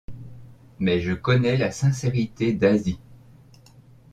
[0.79, 2.99] Mais je connais la sincérité d’Asie.